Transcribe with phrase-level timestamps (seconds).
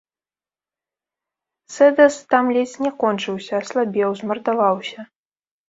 [1.75, 5.01] Сэдас там ледзь не кончыўся, аслабеў, змардаваўся.